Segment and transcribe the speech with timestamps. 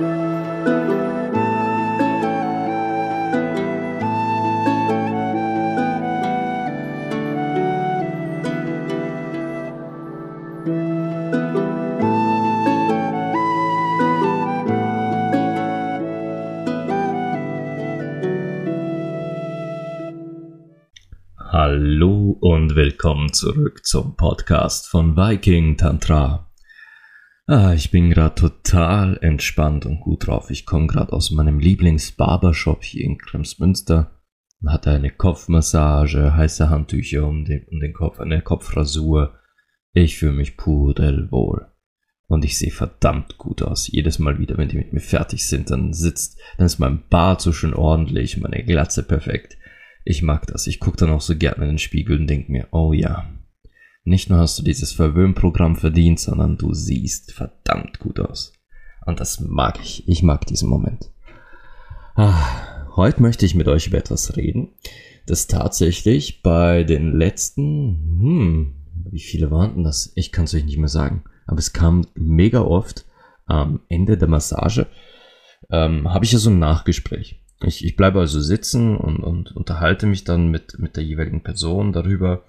[0.00, 0.06] Hallo
[22.40, 26.47] und willkommen zurück zum Podcast von Viking Tantra.
[27.50, 30.50] Ah, ich bin gerade total entspannt und gut drauf.
[30.50, 34.20] Ich komme gerade aus meinem Lieblings-Barbershop hier in Kremsmünster
[34.60, 39.38] und hatte eine Kopfmassage, heiße Handtücher um den, um den Kopf, eine Kopfrasur.
[39.94, 41.68] Ich fühle mich pudelwohl.
[42.26, 43.90] Und ich sehe verdammt gut aus.
[43.90, 47.40] Jedes Mal wieder, wenn die mit mir fertig sind, dann sitzt, dann ist mein Bart
[47.40, 49.56] so schön ordentlich, meine Glatze perfekt.
[50.04, 50.66] Ich mag das.
[50.66, 53.26] Ich gucke dann auch so gerne in den Spiegel und denke mir, oh ja,
[54.08, 58.52] nicht nur hast du dieses Verwöhnprogramm verdient, sondern du siehst verdammt gut aus.
[59.06, 60.08] Und das mag ich.
[60.08, 61.10] Ich mag diesen Moment.
[62.14, 64.68] Ah, heute möchte ich mit euch über etwas reden,
[65.26, 68.74] das tatsächlich bei den letzten, hm,
[69.10, 70.12] wie viele waren denn das?
[70.14, 71.24] Ich kann es euch nicht mehr sagen.
[71.46, 73.06] Aber es kam mega oft
[73.46, 74.86] am Ende der Massage,
[75.70, 77.40] ähm, habe ich ja so ein Nachgespräch.
[77.62, 81.92] Ich, ich bleibe also sitzen und, und unterhalte mich dann mit, mit der jeweiligen Person
[81.92, 82.42] darüber,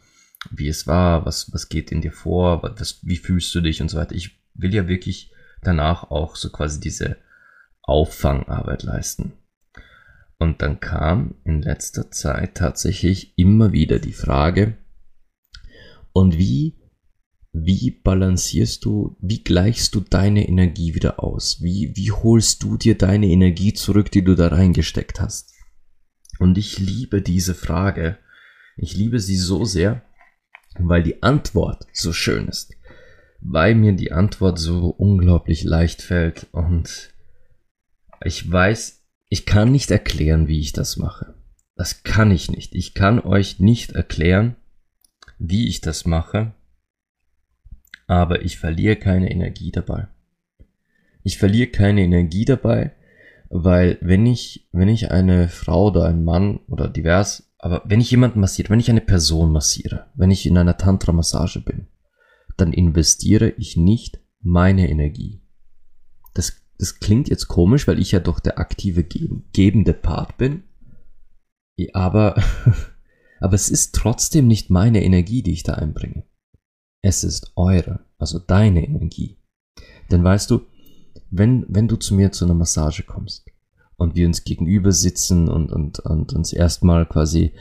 [0.51, 3.89] wie es war, was, was geht in dir vor, was, wie fühlst du dich und
[3.89, 4.15] so weiter.
[4.15, 5.31] Ich will ja wirklich
[5.61, 7.17] danach auch so quasi diese
[7.81, 9.33] Auffangarbeit leisten.
[10.37, 14.77] Und dann kam in letzter Zeit tatsächlich immer wieder die Frage,
[16.11, 16.79] und wie
[17.51, 21.61] wie balancierst du, wie gleichst du deine Energie wieder aus?
[21.61, 25.53] Wie, wie holst du dir deine Energie zurück, die du da reingesteckt hast?
[26.37, 28.17] Und ich liebe diese Frage.
[28.77, 30.03] Ich liebe sie so sehr,
[30.77, 32.75] weil die Antwort so schön ist.
[33.41, 37.13] Weil mir die Antwort so unglaublich leicht fällt und
[38.23, 41.35] ich weiß, ich kann nicht erklären, wie ich das mache.
[41.75, 42.75] Das kann ich nicht.
[42.75, 44.57] Ich kann euch nicht erklären,
[45.37, 46.53] wie ich das mache
[48.09, 50.07] aber ich verliere keine Energie dabei.
[51.23, 52.91] Ich verliere keine Energie dabei,
[53.49, 58.09] weil wenn ich, wenn ich eine Frau oder einen Mann oder divers, aber wenn ich
[58.09, 61.87] jemanden massiere, wenn ich eine Person massiere, wenn ich in einer Tantra-Massage bin,
[62.57, 65.41] dann investiere ich nicht meine Energie.
[66.33, 70.63] Das, das klingt jetzt komisch, weil ich ja doch der aktive gebende Part bin.
[71.93, 72.41] Aber,
[73.41, 76.23] aber es ist trotzdem nicht meine Energie, die ich da einbringe.
[77.01, 79.37] Es ist eure, also deine Energie.
[80.11, 80.61] Denn weißt du,
[81.29, 83.48] wenn, wenn du zu mir zu einer Massage kommst
[83.99, 87.53] und wir uns gegenüber sitzen und, und, und uns erstmal quasi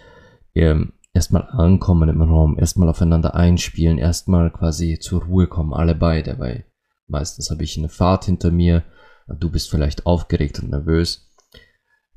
[0.54, 6.38] ähm, erstmal ankommen im Raum, erstmal aufeinander einspielen, erstmal quasi zur Ruhe kommen, alle beide,
[6.38, 6.65] weil
[7.06, 8.84] meistens habe ich eine Fahrt hinter mir,
[9.27, 11.31] du bist vielleicht aufgeregt und nervös.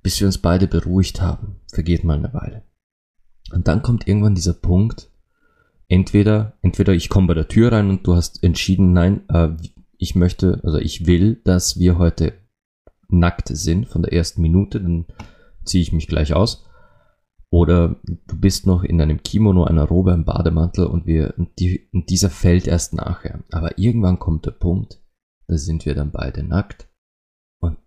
[0.03, 2.63] Bis wir uns beide beruhigt haben, vergeht mal eine Weile.
[3.51, 5.11] Und dann kommt irgendwann dieser Punkt,
[5.87, 9.49] entweder, entweder ich komme bei der Tür rein und du hast entschieden, nein, äh,
[9.97, 12.33] ich möchte, also ich will, dass wir heute
[13.11, 15.05] nackt sind von der ersten Minute, dann
[15.63, 16.65] ziehe ich mich gleich aus.
[17.49, 21.89] Oder du bist noch in einem Kimono, einer Robe, einem Bademantel und wir, und, die,
[21.91, 23.43] und dieser fällt erst nachher.
[23.51, 25.01] Aber irgendwann kommt der Punkt,
[25.47, 26.87] da sind wir dann beide nackt
[27.59, 27.77] und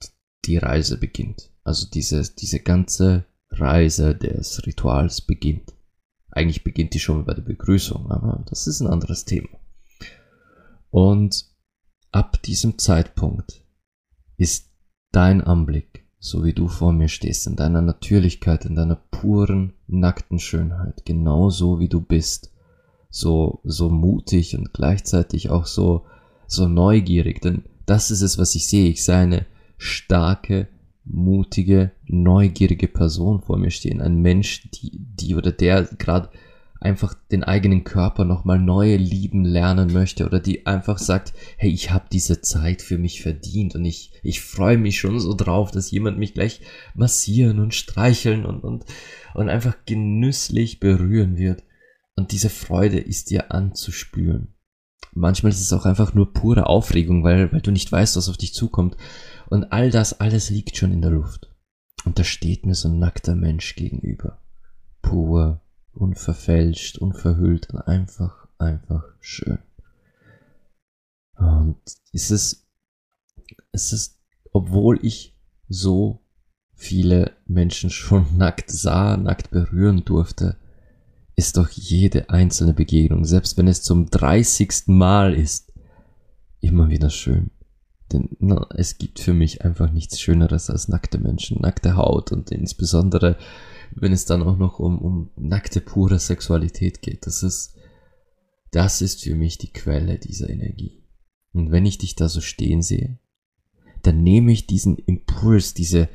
[0.44, 1.50] die Reise beginnt.
[1.62, 5.72] Also diese, diese ganze Reise des Rituals beginnt.
[6.30, 9.48] Eigentlich beginnt die schon bei der Begrüßung, aber das ist ein anderes Thema.
[10.90, 11.46] Und
[12.12, 13.64] ab diesem Zeitpunkt
[14.36, 14.73] ist
[15.14, 20.38] dein Anblick, so wie du vor mir stehst, in deiner Natürlichkeit, in deiner puren, nackten
[20.38, 22.50] Schönheit, genauso wie du bist,
[23.10, 26.04] so, so mutig und gleichzeitig auch so,
[26.46, 28.88] so neugierig, denn das ist es, was ich sehe.
[28.88, 30.68] Ich sehe eine starke,
[31.04, 34.00] mutige, neugierige Person vor mir stehen.
[34.00, 36.30] Ein Mensch, die, die oder der gerade
[36.84, 41.90] einfach den eigenen Körper nochmal neu lieben lernen möchte oder die einfach sagt, hey, ich
[41.90, 45.90] habe diese Zeit für mich verdient und ich, ich freue mich schon so drauf, dass
[45.90, 46.60] jemand mich gleich
[46.94, 48.84] massieren und streicheln und, und,
[49.34, 51.64] und einfach genüsslich berühren wird.
[52.16, 54.54] Und diese Freude ist dir anzuspüren.
[55.12, 58.36] Manchmal ist es auch einfach nur pure Aufregung, weil, weil du nicht weißt, was auf
[58.36, 58.96] dich zukommt.
[59.48, 61.50] Und all das, alles liegt schon in der Luft.
[62.04, 64.42] Und da steht mir so ein nackter Mensch gegenüber.
[65.02, 65.63] Pur,
[65.94, 69.58] unverfälscht, unverhüllt und einfach, einfach schön.
[71.36, 71.78] Und
[72.12, 72.66] es ist,
[73.72, 74.20] es ist,
[74.52, 75.36] obwohl ich
[75.68, 76.20] so
[76.74, 80.56] viele Menschen schon nackt sah, nackt berühren durfte,
[81.36, 85.72] ist doch jede einzelne Begegnung, selbst wenn es zum dreißigsten Mal ist,
[86.60, 87.50] immer wieder schön
[88.12, 92.50] Denn na, es gibt für mich einfach nichts Schöneres als nackte Menschen, nackte Haut und
[92.52, 93.36] insbesondere,
[93.96, 97.26] wenn es dann auch noch um, um nackte, pure Sexualität geht.
[97.26, 97.74] Das ist,
[98.70, 101.04] das ist für mich die Quelle dieser Energie.
[101.52, 103.18] Und wenn ich dich da so stehen sehe,
[104.02, 106.08] dann nehme ich diesen Impuls, diese,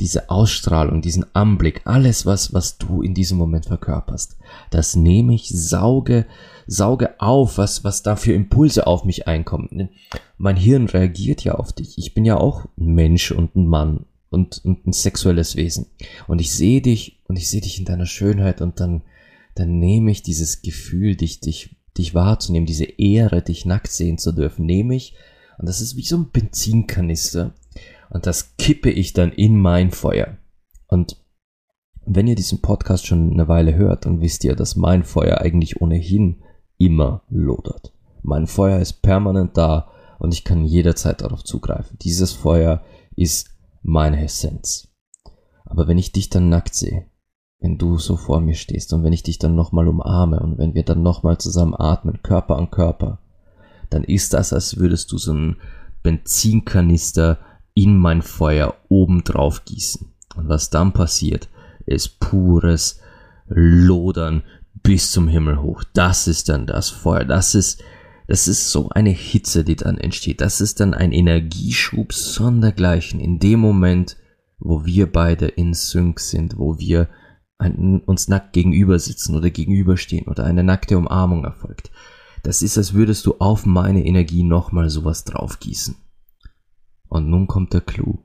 [0.00, 4.36] diese Ausstrahlung, diesen Anblick, alles, was, was du in diesem Moment verkörperst,
[4.70, 6.26] das nehme ich, sauge,
[6.66, 9.90] sauge auf, was, was da für Impulse auf mich einkommen.
[10.38, 11.98] Mein Hirn reagiert ja auf dich.
[11.98, 15.86] Ich bin ja auch ein Mensch und ein Mann und, und ein sexuelles Wesen.
[16.26, 19.02] Und ich sehe dich und ich sehe dich in deiner Schönheit und dann,
[19.54, 24.32] dann nehme ich dieses Gefühl, dich, dich, dich wahrzunehmen, diese Ehre, dich nackt sehen zu
[24.32, 25.14] dürfen, nehme ich
[25.58, 27.54] und das ist wie so ein Benzinkanister
[28.10, 30.36] und das kippe ich dann in mein Feuer.
[30.88, 31.16] Und
[32.06, 35.80] wenn ihr diesen Podcast schon eine Weile hört, dann wisst ihr, dass mein Feuer eigentlich
[35.80, 36.42] ohnehin
[36.78, 37.92] immer lodert.
[38.22, 41.98] Mein Feuer ist permanent da und ich kann jederzeit darauf zugreifen.
[42.02, 42.82] Dieses Feuer
[43.16, 43.53] ist
[43.84, 44.88] meine Essenz.
[45.64, 47.06] Aber wenn ich dich dann nackt sehe,
[47.60, 50.74] wenn du so vor mir stehst und wenn ich dich dann nochmal umarme und wenn
[50.74, 53.20] wir dann nochmal zusammen atmen, Körper an Körper,
[53.90, 55.56] dann ist das, als würdest du so einen
[56.02, 57.38] Benzinkanister
[57.74, 60.12] in mein Feuer oben drauf gießen.
[60.36, 61.48] Und was dann passiert,
[61.86, 63.00] ist pures
[63.46, 64.42] Lodern
[64.82, 65.84] bis zum Himmel hoch.
[65.94, 67.24] Das ist dann das Feuer.
[67.24, 67.82] Das ist,
[68.26, 70.40] das ist so eine Hitze, die dann entsteht.
[70.40, 74.16] Das ist dann ein Energieschub sondergleichen in dem Moment,
[74.58, 77.08] wo wir beide in Sync sind, wo wir
[77.58, 81.90] uns nackt gegenüber sitzen oder gegenüberstehen oder eine nackte Umarmung erfolgt.
[82.42, 85.96] Das ist, als würdest du auf meine Energie nochmal sowas draufgießen.
[87.08, 88.18] Und nun kommt der Clou.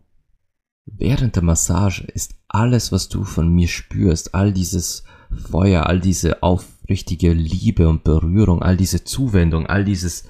[0.85, 6.43] Während der Massage ist alles, was du von mir spürst, all dieses Feuer, all diese
[6.43, 10.25] aufrichtige Liebe und Berührung, all diese Zuwendung, all dieses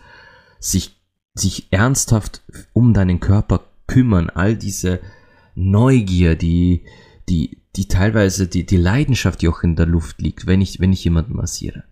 [0.60, 1.02] sich,
[1.34, 2.42] sich ernsthaft
[2.74, 5.00] um deinen Körper kümmern, all diese
[5.56, 6.86] Neugier, die,
[7.28, 10.94] die, die teilweise die, die Leidenschaft, die auch in der Luft liegt, wenn ich, wenn
[10.94, 11.84] ich jemanden massiere.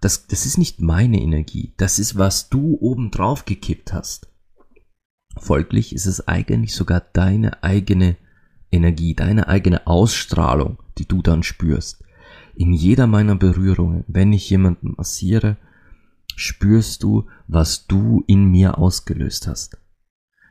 [0.00, 1.74] Das, das ist nicht meine Energie.
[1.76, 4.28] Das ist, was du oben drauf gekippt hast.
[5.36, 8.16] Folglich ist es eigentlich sogar deine eigene
[8.72, 12.02] Energie, deine eigene Ausstrahlung, die du dann spürst.
[12.54, 15.56] In jeder meiner Berührungen, wenn ich jemanden massiere,
[16.36, 19.78] spürst du, was du in mir ausgelöst hast.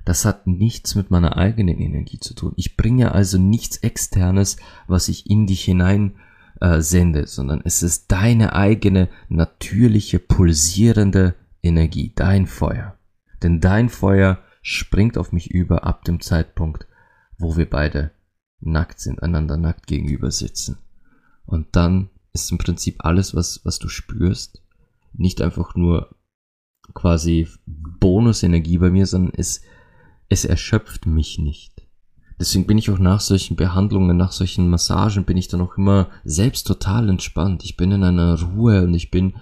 [0.05, 2.53] Das hat nichts mit meiner eigenen Energie zu tun.
[2.55, 4.57] Ich bringe also nichts externes,
[4.87, 6.15] was ich in dich hinein
[6.61, 12.97] äh, sende, sondern es ist deine eigene natürliche pulsierende Energie, dein Feuer.
[13.43, 16.87] Denn dein Feuer springt auf mich über ab dem Zeitpunkt,
[17.37, 18.11] wo wir beide
[18.59, 20.77] nackt sind, einander nackt gegenüber sitzen.
[21.49, 24.61] Und dann ist im Prinzip alles, was, was du spürst,
[25.13, 26.15] nicht einfach nur
[26.93, 29.61] quasi Bonusenergie bei mir, sondern es,
[30.29, 31.87] es erschöpft mich nicht.
[32.39, 36.09] Deswegen bin ich auch nach solchen Behandlungen, nach solchen Massagen, bin ich dann auch immer
[36.23, 37.63] selbst total entspannt.
[37.65, 39.33] Ich bin in einer Ruhe und ich bin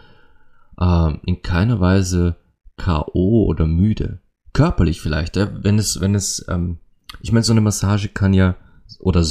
[0.80, 2.38] äh, in keiner Weise
[2.77, 3.45] K.O.
[3.45, 4.21] oder müde
[4.53, 5.50] körperlich vielleicht, ja?
[5.63, 6.80] wenn es, wenn es, ähm,
[7.21, 8.56] ich meine, so eine Massage kann ja
[9.00, 9.24] oder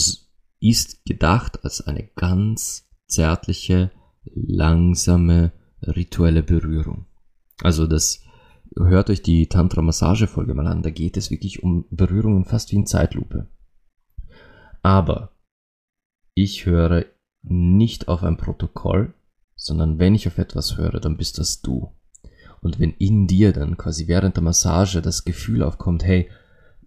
[0.61, 3.91] ist gedacht als eine ganz zärtliche,
[4.25, 7.07] langsame, rituelle Berührung.
[7.63, 8.23] Also das
[8.77, 12.87] hört euch die Tantra-Massage-Folge mal an, da geht es wirklich um Berührungen fast wie in
[12.87, 13.49] Zeitlupe.
[14.83, 15.37] Aber
[16.35, 17.07] ich höre
[17.43, 19.15] nicht auf ein Protokoll,
[19.55, 21.93] sondern wenn ich auf etwas höre, dann bist das du.
[22.61, 26.31] Und wenn in dir dann quasi während der Massage das Gefühl aufkommt, hey,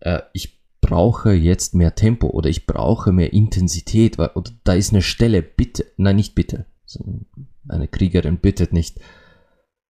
[0.02, 0.59] äh, ich
[0.90, 5.44] brauche jetzt mehr Tempo oder ich brauche mehr Intensität, weil, oder da ist eine Stelle,
[5.44, 6.66] bitte, nein, nicht bitte,
[7.68, 9.00] eine Kriegerin bittet nicht,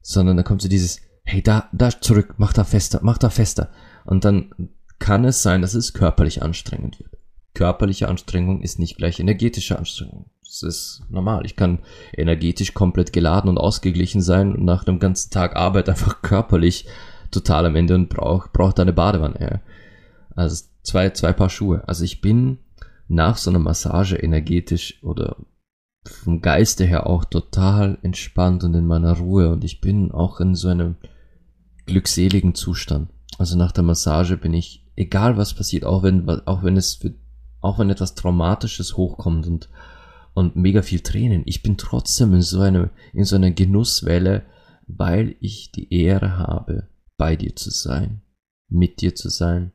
[0.02, 3.72] sondern dann kommt so dieses, hey, da, da zurück, mach da fester, mach da fester.
[4.06, 4.52] Und dann
[4.98, 7.18] kann es sein, dass es körperlich anstrengend wird.
[7.54, 10.30] Körperliche Anstrengung ist nicht gleich energetische Anstrengung.
[10.46, 11.46] Das ist normal.
[11.46, 11.80] Ich kann
[12.14, 16.88] energetisch komplett geladen und ausgeglichen sein und nach einem ganzen Tag Arbeit einfach körperlich
[17.32, 19.62] total am Ende und brauche brauch eine Badewanne.
[20.36, 21.88] Also zwei, zwei Paar Schuhe.
[21.88, 22.60] Also ich bin
[23.08, 25.38] nach so einer Massage energetisch oder
[26.06, 30.56] vom Geiste her auch total entspannt und in meiner Ruhe und ich bin auch in
[30.56, 30.96] so einem
[31.86, 33.10] glückseligen Zustand.
[33.38, 37.16] Also nach der Massage bin ich, egal was passiert, auch wenn, auch wenn es für,
[37.60, 39.70] auch wenn etwas Traumatisches hochkommt und
[40.36, 41.42] und mega viel Tränen.
[41.46, 44.44] Ich bin trotzdem in so einer, in so einer Genusswelle,
[44.86, 48.22] weil ich die Ehre habe, bei dir zu sein,
[48.68, 49.72] mit dir zu sein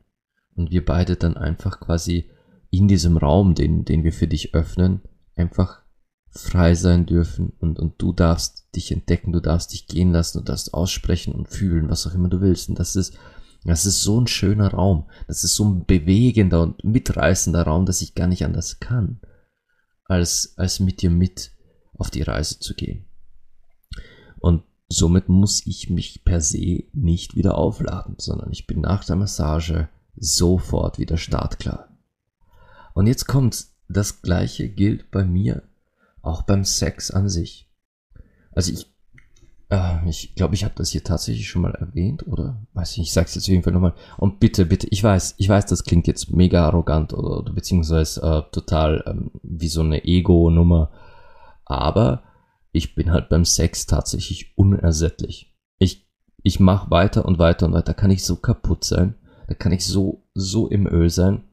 [0.61, 2.29] und wir beide dann einfach quasi
[2.69, 5.01] in diesem Raum, den, den wir für dich öffnen,
[5.35, 5.81] einfach
[6.29, 10.43] frei sein dürfen und, und du darfst dich entdecken, du darfst dich gehen lassen, du
[10.45, 12.69] darfst aussprechen und fühlen, was auch immer du willst.
[12.69, 13.17] Und das ist
[13.63, 15.09] Das ist so ein schöner Raum.
[15.27, 19.19] Das ist so ein bewegender und mitreißender Raum, dass ich gar nicht anders kann,
[20.05, 21.51] als, als mit dir mit
[21.93, 23.05] auf die Reise zu gehen.
[24.39, 29.15] Und somit muss ich mich per se nicht wieder aufladen, sondern ich bin nach der
[29.15, 31.89] Massage sofort wieder startklar.
[32.93, 35.63] Und jetzt kommt, das gleiche gilt bei mir
[36.21, 37.69] auch beim Sex an sich.
[38.53, 38.91] Also ich
[39.71, 42.61] äh, ich glaube, ich habe das hier tatsächlich schon mal erwähnt, oder?
[42.73, 43.95] Weiß ich nicht, ich sag's jetzt auf jeden Fall nochmal.
[44.17, 48.51] Und bitte, bitte, ich weiß, ich weiß, das klingt jetzt mega arrogant oder, beziehungsweise äh,
[48.51, 50.91] total ähm, wie so eine Ego-Nummer.
[51.65, 52.23] Aber
[52.73, 55.55] ich bin halt beim Sex tatsächlich unersättlich.
[55.79, 56.07] Ich,
[56.43, 57.93] ich mache weiter und weiter und weiter.
[57.93, 59.15] Kann ich so kaputt sein?
[59.51, 61.43] Da kann ich so, so im Öl sein.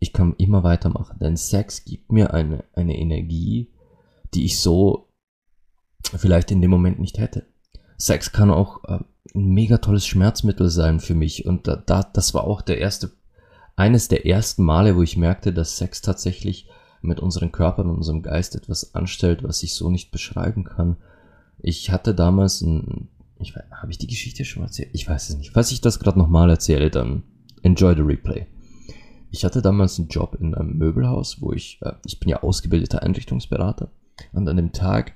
[0.00, 1.18] Ich kann immer weitermachen.
[1.18, 3.72] Denn Sex gibt mir eine, eine Energie,
[4.34, 5.08] die ich so
[6.14, 7.46] vielleicht in dem Moment nicht hätte.
[7.96, 8.98] Sex kann auch äh,
[9.34, 11.46] ein mega tolles Schmerzmittel sein für mich.
[11.46, 13.12] Und da, da, das war auch der erste,
[13.76, 16.68] eines der ersten Male, wo ich merkte, dass Sex tatsächlich
[17.00, 20.98] mit unseren Körpern und unserem Geist etwas anstellt, was ich so nicht beschreiben kann.
[21.60, 24.90] Ich hatte damals ein, ich habe ich die Geschichte schon erzählt?
[24.92, 25.52] Ich weiß es nicht.
[25.52, 27.22] Falls ich das gerade nochmal erzähle, dann
[27.62, 28.46] enjoy the replay.
[29.30, 33.02] Ich hatte damals einen Job in einem Möbelhaus, wo ich, äh, ich bin ja ausgebildeter
[33.02, 33.90] Einrichtungsberater.
[34.32, 35.12] Und an dem Tag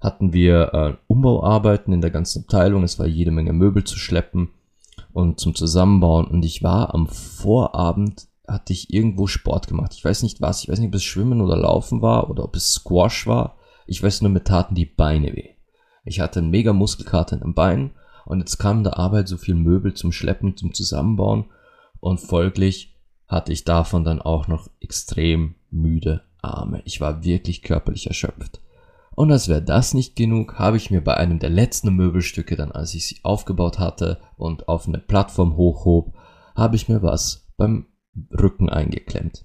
[0.00, 2.82] hatten wir äh, Umbauarbeiten in der ganzen Abteilung.
[2.82, 4.50] Es war jede Menge Möbel zu schleppen
[5.12, 6.26] und zum Zusammenbauen.
[6.26, 9.92] Und ich war am Vorabend, hatte ich irgendwo Sport gemacht.
[9.94, 12.56] Ich weiß nicht was, ich weiß nicht, ob es Schwimmen oder Laufen war oder ob
[12.56, 13.56] es Squash war.
[13.86, 15.50] Ich weiß nur, mir taten die Beine weh.
[16.04, 17.90] Ich hatte einen mega Muskelkater in den Beinen
[18.24, 21.46] und jetzt kam der Arbeit so viel Möbel zum Schleppen, zum Zusammenbauen
[22.00, 22.96] und folglich
[23.28, 26.82] hatte ich davon dann auch noch extrem müde Arme.
[26.84, 28.60] Ich war wirklich körperlich erschöpft.
[29.14, 32.72] Und als wäre das nicht genug, habe ich mir bei einem der letzten Möbelstücke, dann
[32.72, 36.14] als ich sie aufgebaut hatte und auf eine Plattform hochhob,
[36.54, 37.86] habe ich mir was beim
[38.32, 39.44] Rücken eingeklemmt.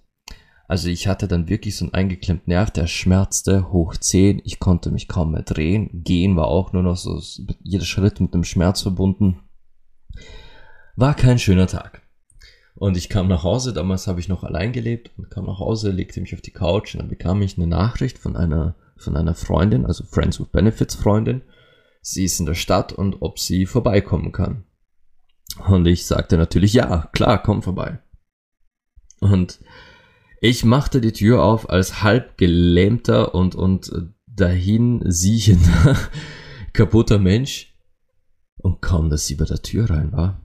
[0.67, 4.91] Also ich hatte dann wirklich so einen eingeklemmten Nerv, der schmerzte hoch 10, ich konnte
[4.91, 7.21] mich kaum mehr drehen, gehen war auch nur noch so,
[7.61, 9.41] jeder Schritt mit dem Schmerz verbunden.
[10.95, 12.01] War kein schöner Tag.
[12.75, 15.91] Und ich kam nach Hause, damals habe ich noch allein gelebt und kam nach Hause,
[15.91, 19.35] legte mich auf die Couch und dann bekam ich eine Nachricht von einer von einer
[19.35, 21.41] Freundin, also Friends with Benefits Freundin.
[22.01, 24.63] Sie ist in der Stadt und ob sie vorbeikommen kann.
[25.67, 27.99] Und ich sagte natürlich, ja, klar, komm vorbei.
[29.19, 29.59] Und
[30.41, 35.97] ich machte die Tür auf als halb gelähmter und, und dahin siechender,
[36.73, 37.73] kaputter Mensch.
[38.57, 40.41] Und kaum, dass sie bei der Tür rein war,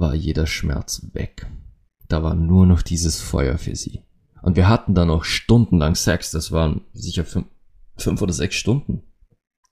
[0.00, 1.46] war jeder Schmerz weg.
[2.08, 4.02] Da war nur noch dieses Feuer für sie.
[4.42, 9.02] Und wir hatten dann noch stundenlang Sex, das waren sicher fünf oder sechs Stunden,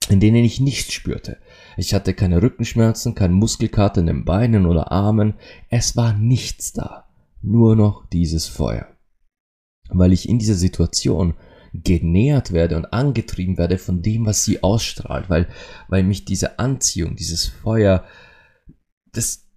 [0.07, 1.37] in denen ich nichts spürte.
[1.75, 5.33] Ich hatte keine Rückenschmerzen, kein Muskelkater in den Beinen oder Armen.
[5.69, 7.09] Es war nichts da.
[7.41, 8.87] Nur noch dieses Feuer.
[9.89, 11.33] Weil ich in dieser Situation
[11.73, 15.47] genährt werde und angetrieben werde von dem, was sie ausstrahlt, weil,
[15.87, 18.03] weil mich diese Anziehung, dieses Feuer,
[19.11, 19.48] das,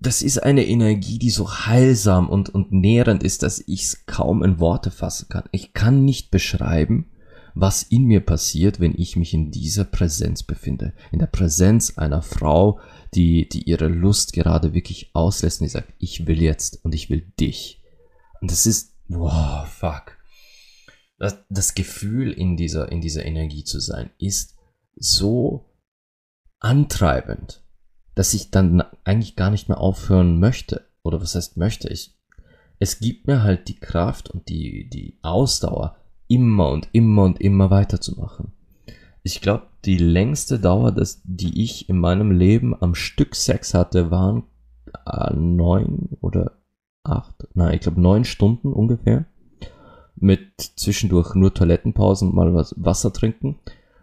[0.00, 4.42] das ist eine Energie, die so heilsam und, und nährend ist, dass ich es kaum
[4.42, 5.44] in Worte fassen kann.
[5.52, 7.10] Ich kann nicht beschreiben,
[7.54, 10.94] was in mir passiert, wenn ich mich in dieser Präsenz befinde.
[11.12, 12.80] In der Präsenz einer Frau,
[13.14, 17.10] die, die ihre Lust gerade wirklich auslässt und die sagt, ich will jetzt und ich
[17.10, 17.82] will dich.
[18.40, 20.16] Und das ist, wow, fuck.
[21.18, 24.56] Das, das Gefühl in dieser, in dieser Energie zu sein, ist
[24.96, 25.66] so
[26.58, 27.62] antreibend,
[28.14, 30.86] dass ich dann eigentlich gar nicht mehr aufhören möchte.
[31.02, 32.14] Oder was heißt möchte ich?
[32.78, 35.96] Es gibt mir halt die Kraft und die, die Ausdauer,
[36.28, 38.52] immer und immer und immer weiterzumachen.
[39.22, 44.10] Ich glaube, die längste Dauer, das, die ich in meinem Leben am Stück Sex hatte,
[44.10, 44.44] waren
[45.06, 46.52] äh, neun oder
[47.02, 49.26] acht, nein, ich glaube neun Stunden ungefähr.
[50.16, 53.58] Mit zwischendurch nur Toilettenpausen mal was Wasser trinken.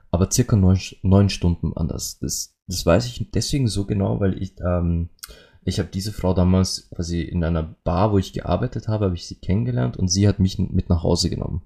[0.09, 2.17] Aber circa neun, neun Stunden anders.
[2.19, 5.09] Das, das weiß ich deswegen so genau, weil ich, ähm,
[5.63, 9.27] ich habe diese Frau damals quasi in einer Bar, wo ich gearbeitet habe, habe ich
[9.27, 11.61] sie kennengelernt und sie hat mich mit nach Hause genommen.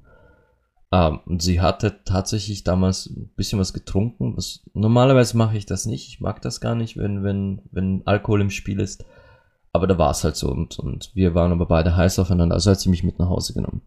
[0.91, 4.35] Ähm, sie hatte tatsächlich damals ein bisschen was getrunken.
[4.35, 6.07] Was, normalerweise mache ich das nicht.
[6.09, 9.05] Ich mag das gar nicht, wenn, wenn, wenn Alkohol im Spiel ist.
[9.73, 12.55] Aber da war es halt so und, und wir waren aber beide heiß aufeinander.
[12.55, 13.81] Also hat sie mich mit nach Hause genommen.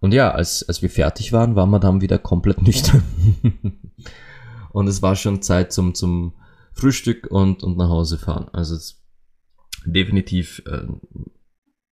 [0.00, 3.02] Und ja, als, als wir fertig waren, war Madame wieder komplett nüchtern.
[4.72, 6.32] und es war schon Zeit zum, zum
[6.78, 8.48] Frühstück und, und nach Hause fahren.
[8.52, 8.76] Also
[9.84, 10.86] definitiv äh,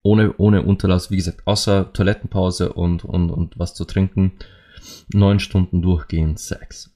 [0.04, 4.34] ohne, ohne Unterlass, wie gesagt, außer Toilettenpause und, und, und was zu trinken,
[5.12, 6.96] neun Stunden durchgehend Sex.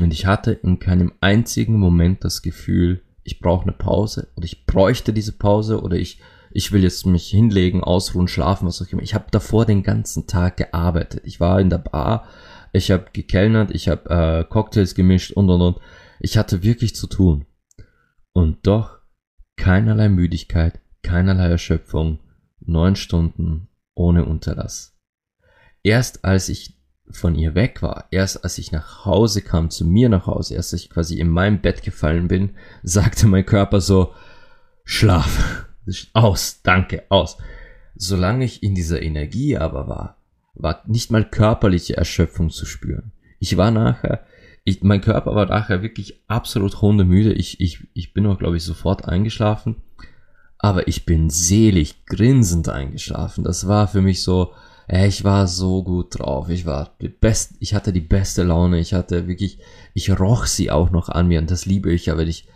[0.00, 4.64] Und ich hatte in keinem einzigen Moment das Gefühl, ich brauche eine Pause oder ich
[4.66, 6.20] bräuchte diese Pause oder ich,
[6.52, 9.02] ich will jetzt mich hinlegen, ausruhen, schlafen, was auch immer.
[9.02, 11.22] Ich habe davor den ganzen Tag gearbeitet.
[11.24, 12.28] Ich war in der Bar,
[12.72, 15.78] ich habe gekellnert, ich habe äh, Cocktails gemischt und und und.
[16.20, 17.46] Ich hatte wirklich zu tun.
[18.32, 18.98] Und doch
[19.56, 22.20] keinerlei Müdigkeit, keinerlei Erschöpfung,
[22.60, 24.96] neun Stunden ohne Unterlass.
[25.82, 26.78] Erst als ich
[27.10, 30.72] von ihr weg war, erst als ich nach Hause kam, zu mir nach Hause, erst
[30.72, 34.14] als ich quasi in meinem Bett gefallen bin, sagte mein Körper so,
[34.84, 35.66] Schlaf,
[36.12, 37.38] aus, danke, aus.
[37.94, 40.18] Solange ich in dieser Energie aber war,
[40.54, 43.12] war nicht mal körperliche Erschöpfung zu spüren.
[43.38, 44.26] Ich war nachher,
[44.64, 47.32] ich, mein Körper war nachher wirklich absolut hundemüde.
[47.32, 49.76] Ich, ich, ich bin auch, glaube ich, sofort eingeschlafen.
[50.58, 53.44] Aber ich bin selig, grinsend eingeschlafen.
[53.44, 54.52] Das war für mich so,
[54.88, 56.48] ey, ich war so gut drauf.
[56.48, 58.78] Ich war die best, ich hatte die beste Laune.
[58.78, 59.58] Ich hatte wirklich,
[59.92, 61.40] ich roch sie auch noch an mir.
[61.40, 62.48] Und das liebe ich ja, wenn ich,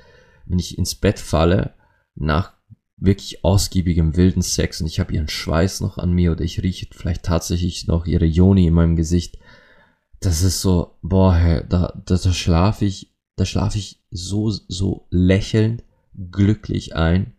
[0.46, 1.74] wenn ich ins Bett falle,
[2.14, 2.52] nach
[2.96, 6.88] wirklich ausgiebigem wilden Sex und ich habe ihren Schweiß noch an mir oder ich rieche
[6.90, 9.38] vielleicht tatsächlich noch ihre Joni in meinem Gesicht
[10.20, 15.06] das ist so, boah, hey, da, da, da schlafe ich, da schlafe ich so, so
[15.10, 15.84] lächelnd,
[16.30, 17.34] glücklich ein,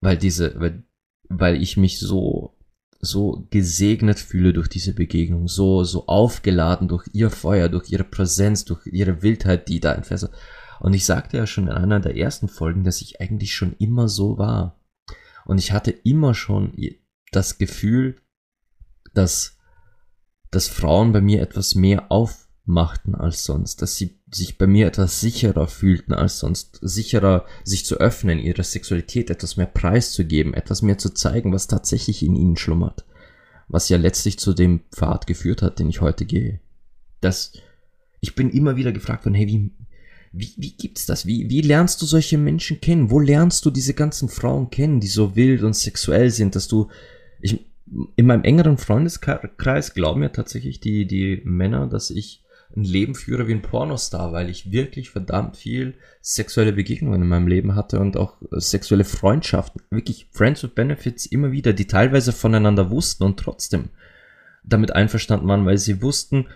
[0.00, 0.84] weil diese, weil,
[1.28, 2.56] weil ich mich so,
[3.00, 8.64] so gesegnet fühle durch diese Begegnung, so, so aufgeladen durch ihr Feuer, durch ihre Präsenz,
[8.64, 10.32] durch ihre Wildheit, die da entfesselt.
[10.80, 14.08] Und ich sagte ja schon in einer der ersten Folgen, dass ich eigentlich schon immer
[14.08, 14.80] so war.
[15.44, 16.72] Und ich hatte immer schon
[17.30, 18.16] das Gefühl,
[19.14, 19.57] dass
[20.50, 25.20] dass Frauen bei mir etwas mehr aufmachten als sonst, dass sie sich bei mir etwas
[25.20, 30.98] sicherer fühlten als sonst, sicherer sich zu öffnen, ihre Sexualität etwas mehr preiszugeben, etwas mehr
[30.98, 33.04] zu zeigen, was tatsächlich in ihnen schlummert,
[33.68, 36.60] was ja letztlich zu dem Pfad geführt hat, den ich heute gehe.
[37.20, 37.52] Das,
[38.20, 39.70] ich bin immer wieder gefragt von, hey, wie,
[40.32, 41.26] wie, wie gibt's das?
[41.26, 43.10] Wie, wie lernst du solche Menschen kennen?
[43.10, 46.88] Wo lernst du diese ganzen Frauen kennen, die so wild und sexuell sind, dass du,
[47.40, 47.67] ich,
[48.16, 52.44] in meinem engeren Freundeskreis glauben ja tatsächlich die, die Männer, dass ich
[52.76, 57.48] ein Leben führe wie ein Pornostar, weil ich wirklich verdammt viel sexuelle Begegnungen in meinem
[57.48, 62.90] Leben hatte und auch sexuelle Freundschaften, wirklich Friends with Benefits immer wieder, die teilweise voneinander
[62.90, 63.88] wussten und trotzdem
[64.64, 66.46] damit einverstanden waren, weil sie wussten,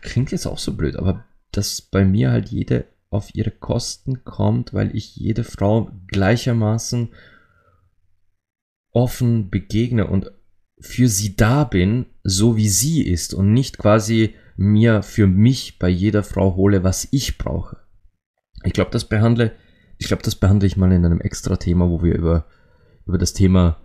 [0.00, 4.74] klingt jetzt auch so blöd, aber dass bei mir halt jede auf ihre Kosten kommt,
[4.74, 7.10] weil ich jede Frau gleichermaßen
[8.94, 10.32] offen begegne und
[10.80, 15.88] für sie da bin, so wie sie ist und nicht quasi mir für mich bei
[15.88, 17.78] jeder Frau hole, was ich brauche.
[18.64, 19.52] Ich glaube, das behandle,
[19.98, 22.46] ich glaube, das behandle ich mal in einem extra Thema, wo wir über,
[23.06, 23.78] über das Thema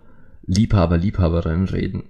[0.46, 2.04] Liebhaber, Liebhaberin reden.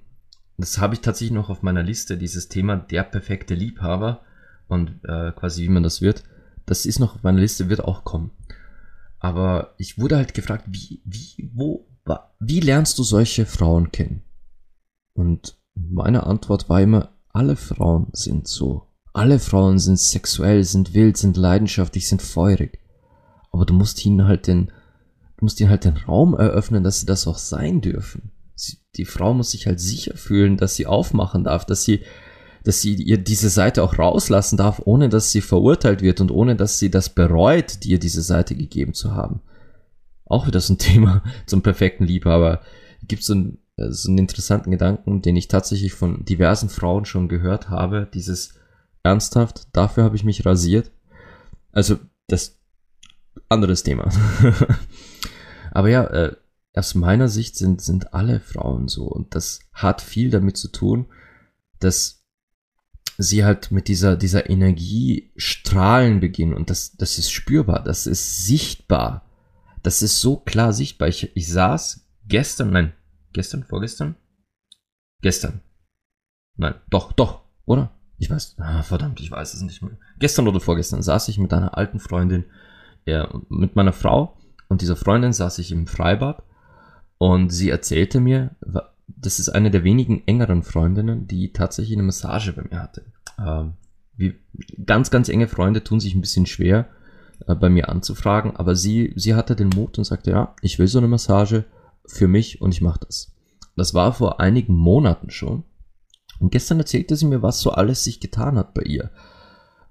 [0.56, 4.22] Das habe ich tatsächlich noch auf meiner Liste, dieses Thema der perfekte Liebhaber
[4.68, 6.22] und äh, quasi wie man das wird.
[6.66, 8.30] Das ist noch auf meiner Liste, wird auch kommen.
[9.18, 11.86] Aber ich wurde halt gefragt, wie, wie, wo,
[12.40, 14.22] wie lernst du solche Frauen kennen?
[15.12, 18.86] Und meine Antwort war immer, alle Frauen sind so.
[19.12, 22.78] Alle Frauen sind sexuell, sind wild, sind leidenschaftlich, sind feurig.
[23.52, 24.66] Aber du musst ihnen halt den,
[25.36, 28.30] du musst ihnen halt den Raum eröffnen, dass sie das auch sein dürfen.
[28.54, 32.00] Sie, die Frau muss sich halt sicher fühlen, dass sie aufmachen darf, dass sie,
[32.64, 36.56] dass sie ihr diese Seite auch rauslassen darf, ohne dass sie verurteilt wird und ohne
[36.56, 39.40] dass sie das bereut, dir diese Seite gegeben zu haben
[40.30, 42.62] auch wieder so ein Thema zum perfekten Liebhaber.
[43.06, 47.28] Gibt so, ein, äh, so einen interessanten Gedanken, den ich tatsächlich von diversen Frauen schon
[47.28, 48.08] gehört habe.
[48.12, 48.54] Dieses
[49.02, 50.90] ernsthaft, dafür habe ich mich rasiert.
[51.72, 52.58] Also das
[53.48, 54.10] anderes Thema.
[55.72, 56.36] Aber ja, äh,
[56.74, 59.04] aus meiner Sicht sind, sind alle Frauen so.
[59.04, 61.06] Und das hat viel damit zu tun,
[61.80, 62.24] dass
[63.18, 66.54] sie halt mit dieser, dieser Energie strahlen beginnen.
[66.54, 69.29] Und das, das ist spürbar, das ist sichtbar.
[69.82, 71.08] Das ist so klar sichtbar.
[71.08, 72.92] Ich, ich saß gestern, nein,
[73.32, 74.16] gestern, vorgestern?
[75.22, 75.60] Gestern.
[76.56, 77.90] Nein, doch, doch, oder?
[78.18, 79.96] Ich weiß, ah, verdammt, ich weiß es nicht mehr.
[80.18, 82.44] Gestern oder vorgestern saß ich mit einer alten Freundin,
[83.06, 84.36] ja, mit meiner Frau
[84.68, 86.42] und dieser Freundin saß ich im Freibad
[87.16, 88.56] und sie erzählte mir,
[89.08, 93.06] das ist eine der wenigen engeren Freundinnen, die tatsächlich eine Massage bei mir hatte.
[93.38, 93.74] Ähm,
[94.16, 94.38] wie,
[94.84, 96.90] ganz, ganz enge Freunde tun sich ein bisschen schwer,
[97.46, 100.88] äh, bei mir anzufragen, aber sie, sie hatte den Mut und sagte, ja, ich will
[100.88, 101.64] so eine Massage
[102.06, 103.32] für mich und ich mache das.
[103.76, 105.64] Das war vor einigen Monaten schon.
[106.38, 109.10] Und gestern erzählte sie mir, was so alles sich getan hat bei ihr.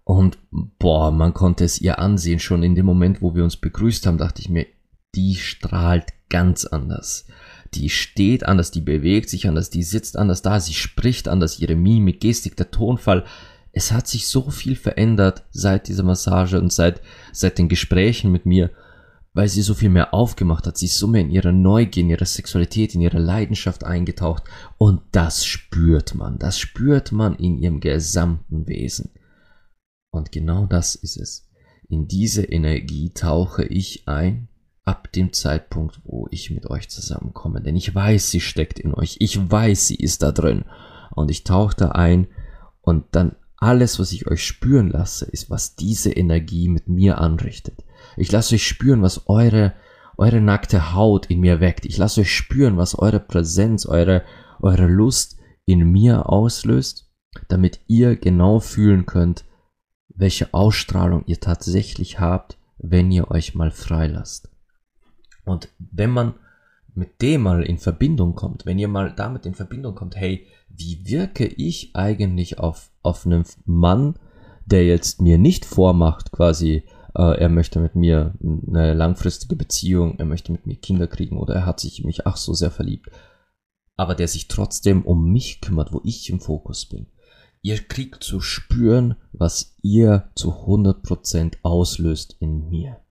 [0.04, 0.40] Und
[0.80, 2.40] boah, man konnte es ihr ansehen.
[2.40, 4.66] Schon in dem Moment, wo wir uns begrüßt haben, dachte ich mir,
[5.16, 7.28] die strahlt ganz anders.
[7.76, 11.76] Die steht anders, die bewegt sich anders, die sitzt anders da, sie spricht anders, ihre
[11.76, 13.26] Mimik, Gestik, der Tonfall,
[13.72, 17.02] es hat sich so viel verändert seit dieser Massage und seit,
[17.32, 18.72] seit den Gesprächen mit mir,
[19.34, 20.78] weil sie so viel mehr aufgemacht hat.
[20.78, 24.44] Sie ist so mehr in ihrer Neugier, in ihrer Sexualität, in ihrer Leidenschaft eingetaucht.
[24.78, 26.40] Und das spürt man.
[26.40, 29.12] Das spürt man in ihrem gesamten Wesen.
[30.12, 31.48] Und genau das ist es.
[31.88, 34.48] In diese Energie tauche ich ein
[34.84, 37.62] ab dem Zeitpunkt, wo ich mit euch zusammenkomme.
[37.62, 39.18] Denn ich weiß, sie steckt in euch.
[39.20, 40.66] Ich weiß, sie ist da drin.
[41.12, 42.28] Und ich tauche da ein
[42.82, 47.84] und dann alles, was ich euch spüren lasse, ist, was diese Energie mit mir anrichtet.
[48.18, 49.74] Ich lasse euch spüren, was eure,
[50.18, 51.86] eure nackte Haut in mir weckt.
[51.86, 54.24] Ich lasse euch spüren, was eure Präsenz, eure,
[54.62, 57.12] eure Lust in mir auslöst,
[57.48, 59.46] damit ihr genau fühlen könnt,
[60.08, 64.50] welche Ausstrahlung ihr tatsächlich habt, wenn ihr euch mal freilasst.
[65.46, 66.36] Und wenn man
[67.00, 71.08] mit dem mal in Verbindung kommt, wenn ihr mal damit in Verbindung kommt, hey, wie
[71.08, 74.20] wirke ich eigentlich auf, auf einen Mann,
[74.66, 76.84] der jetzt mir nicht vormacht, quasi,
[77.16, 81.56] äh, er möchte mit mir eine langfristige Beziehung, er möchte mit mir Kinder kriegen oder
[81.56, 83.10] er hat sich in mich ach so sehr verliebt,
[83.96, 87.08] aber der sich trotzdem um mich kümmert, wo ich im Fokus bin.
[87.62, 93.02] Ihr kriegt zu spüren, was ihr zu 100% auslöst in mir.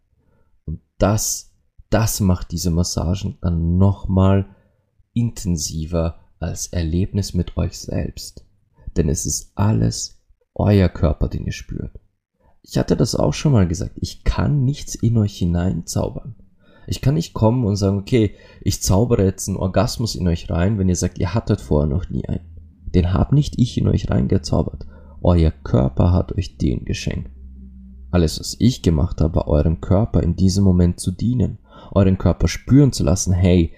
[0.64, 1.47] Und das,
[1.90, 4.46] das macht diese Massagen dann nochmal
[5.14, 8.44] intensiver als Erlebnis mit euch selbst.
[8.96, 10.22] Denn es ist alles
[10.54, 11.98] euer Körper, den ihr spürt.
[12.62, 13.94] Ich hatte das auch schon mal gesagt.
[13.96, 16.34] Ich kann nichts in euch hineinzaubern.
[16.86, 20.78] Ich kann nicht kommen und sagen, okay, ich zaubere jetzt einen Orgasmus in euch rein,
[20.78, 22.46] wenn ihr sagt, ihr hattet vorher noch nie einen.
[22.94, 24.86] Den hab nicht ich in euch reingezaubert.
[25.20, 27.30] Euer Körper hat euch den geschenkt.
[28.10, 31.58] Alles, was ich gemacht habe, eurem Körper in diesem Moment zu dienen,
[31.92, 33.74] euren Körper spüren zu lassen, hey,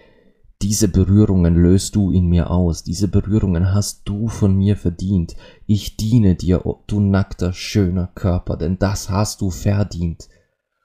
[0.62, 5.35] diese Berührungen löst du in mir aus, diese Berührungen hast du von mir verdient.
[5.66, 10.29] Ich diene dir, du nackter, schöner Körper, denn das hast du verdient.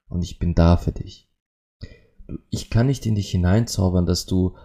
[0.08, 1.30] Und ich bin da für dich.
[2.50, 4.56] Ich kann nicht in dich hineinzaubern, dass du,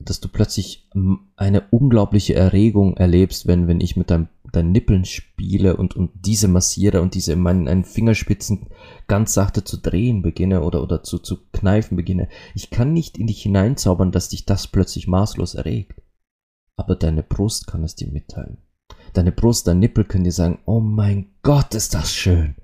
[0.00, 0.88] dass du plötzlich
[1.36, 6.48] eine unglaubliche Erregung erlebst, wenn, wenn ich mit deinem deinen Nippeln spiele und, und diese
[6.48, 8.66] massiere und diese in meinen Fingerspitzen
[9.06, 12.28] ganz sachte zu drehen beginne oder, oder zu, zu kneifen beginne.
[12.54, 16.00] Ich kann nicht in dich hineinzaubern, dass dich das plötzlich maßlos erregt.
[16.76, 18.58] Aber deine Brust kann es dir mitteilen.
[19.12, 22.56] Deine Brust, dein Nippel können dir sagen, oh mein Gott, ist das schön.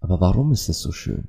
[0.00, 1.28] Aber warum ist es so schön?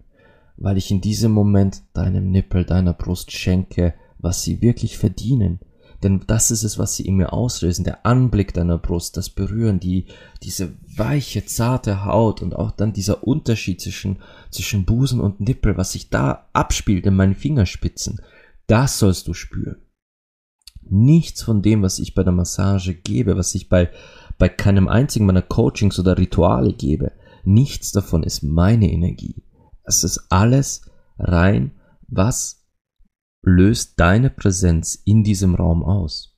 [0.58, 5.60] Weil ich in diesem Moment deinem Nippel, deiner Brust schenke, was sie wirklich verdienen–
[6.04, 7.86] denn das ist es, was sie in mir auslösen.
[7.86, 10.06] Der Anblick deiner Brust, das Berühren, die,
[10.42, 14.18] diese weiche, zarte Haut und auch dann dieser Unterschied zwischen,
[14.50, 18.22] zwischen Busen und Nippel, was sich da abspielt in meinen Fingerspitzen,
[18.66, 19.82] das sollst du spüren.
[20.90, 23.92] Nichts von dem, was ich bei der Massage gebe, was ich bei,
[24.40, 27.12] bei keinem einzigen meiner Coachings oder Rituale gebe,
[27.44, 29.44] nichts davon ist meine Energie.
[29.84, 31.72] Es ist alles rein,
[32.08, 32.61] was
[33.42, 36.38] löst deine Präsenz in diesem Raum aus.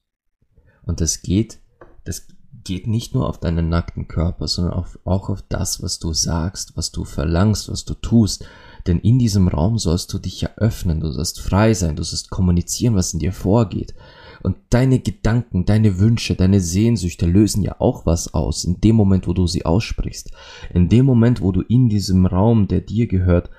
[0.84, 1.60] Und das geht,
[2.06, 2.28] das
[2.63, 6.78] geht nicht nur auf deinen nackten Körper, sondern auch, auch auf das, was du sagst,
[6.78, 8.46] was du verlangst, was du tust.
[8.88, 12.30] Denn in diesem Raum sollst du dich ja öffnen, du sollst frei sein, du sollst
[12.30, 13.94] kommunizieren, was in dir vorgeht.
[14.42, 19.26] Und deine Gedanken, deine Wünsche, deine Sehnsüchte lösen ja auch was aus, in dem Moment,
[19.26, 20.32] wo du sie aussprichst.
[20.74, 23.50] In dem Moment, wo du in diesem Raum, der dir gehört,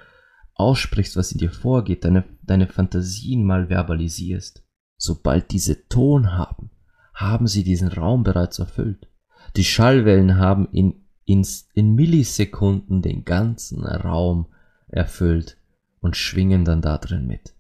[0.55, 4.63] aussprichst, was in dir vorgeht, deine, deine Fantasien mal verbalisierst,
[4.97, 6.71] sobald diese Ton haben,
[7.13, 9.09] haben sie diesen Raum bereits erfüllt.
[9.57, 14.47] Die Schallwellen haben in, in, in Millisekunden den ganzen Raum
[14.89, 15.59] erfüllt
[16.01, 17.55] und schwingen dann da drin mit.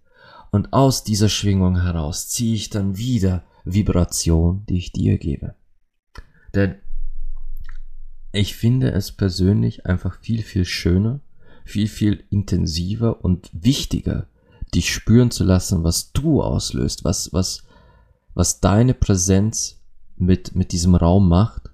[0.51, 5.55] Und aus dieser Schwingung heraus ziehe ich dann wieder Vibration, die ich dir gebe.
[6.55, 6.77] Denn
[8.33, 11.21] ich finde es persönlich einfach viel, viel schöner,
[11.65, 14.29] viel, viel intensiver und wichtiger,
[14.75, 17.65] dich spüren zu lassen, was du auslöst, was, was,
[18.35, 19.83] was deine Präsenz
[20.17, 21.71] mit, mit diesem Raum macht,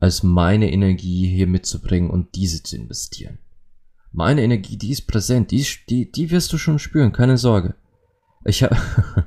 [0.00, 3.38] als meine Energie hier mitzubringen und diese zu investieren.
[4.12, 7.74] Meine Energie, die ist präsent, die, die, die wirst du schon spüren, keine Sorge.
[8.44, 8.76] Ich habe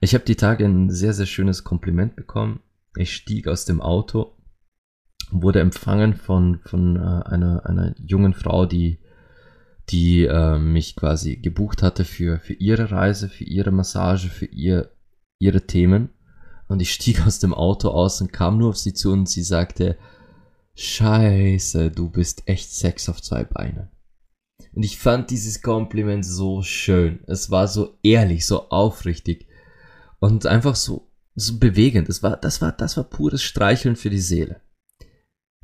[0.00, 2.60] ich hab die Tage ein sehr, sehr schönes Kompliment bekommen.
[2.96, 4.34] Ich stieg aus dem Auto
[5.32, 8.98] wurde empfangen von, von äh, einer, einer jungen Frau, die,
[9.88, 14.90] die äh, mich quasi gebucht hatte für, für ihre Reise, für ihre Massage, für ihr,
[15.38, 16.10] ihre Themen.
[16.68, 19.42] Und ich stieg aus dem Auto aus und kam nur auf sie zu und sie
[19.42, 19.96] sagte,
[20.74, 23.88] Scheiße, du bist echt Sex auf zwei Beinen.
[24.74, 27.20] Und ich fand dieses Kompliment so schön.
[27.26, 29.46] Es war so ehrlich, so aufrichtig
[30.18, 32.08] und einfach so, so bewegend.
[32.08, 34.60] Das war, das war, das war pures Streicheln für die Seele.